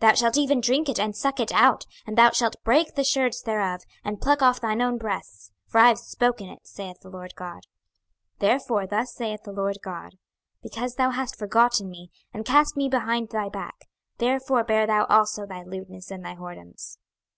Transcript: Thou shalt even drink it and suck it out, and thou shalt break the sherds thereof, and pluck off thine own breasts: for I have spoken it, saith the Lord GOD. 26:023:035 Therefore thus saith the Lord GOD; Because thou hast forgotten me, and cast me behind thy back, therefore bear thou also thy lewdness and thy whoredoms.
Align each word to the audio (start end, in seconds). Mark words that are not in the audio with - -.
Thou 0.10 0.14
shalt 0.16 0.36
even 0.36 0.60
drink 0.60 0.88
it 0.90 1.00
and 1.00 1.16
suck 1.16 1.40
it 1.40 1.50
out, 1.52 1.86
and 2.06 2.18
thou 2.18 2.28
shalt 2.32 2.62
break 2.64 2.94
the 2.96 3.02
sherds 3.02 3.40
thereof, 3.40 3.80
and 4.04 4.20
pluck 4.20 4.42
off 4.42 4.60
thine 4.60 4.82
own 4.82 4.98
breasts: 4.98 5.52
for 5.66 5.78
I 5.78 5.88
have 5.88 5.98
spoken 5.98 6.50
it, 6.50 6.66
saith 6.66 7.00
the 7.00 7.08
Lord 7.08 7.34
GOD. 7.34 7.62
26:023:035 8.40 8.40
Therefore 8.40 8.86
thus 8.86 9.14
saith 9.14 9.42
the 9.44 9.52
Lord 9.52 9.78
GOD; 9.82 10.18
Because 10.62 10.96
thou 10.96 11.10
hast 11.12 11.36
forgotten 11.38 11.88
me, 11.88 12.10
and 12.34 12.44
cast 12.44 12.76
me 12.76 12.90
behind 12.90 13.30
thy 13.30 13.48
back, 13.48 13.88
therefore 14.18 14.64
bear 14.64 14.86
thou 14.86 15.06
also 15.06 15.46
thy 15.46 15.62
lewdness 15.62 16.10
and 16.10 16.22
thy 16.22 16.34
whoredoms. 16.34 16.98